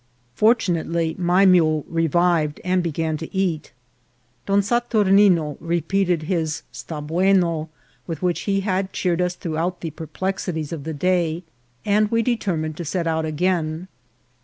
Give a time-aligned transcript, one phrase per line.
[0.35, 3.71] Fortu nately, my mule revived and began to eat.
[4.47, 5.13] Don Sat A REGION OF FIRE.
[5.13, 7.69] 67 urnino repeated his 'sta bueno,
[8.07, 11.43] with which he had cheered us through all the perplexities of the day,
[11.85, 13.87] and we determined to set out again.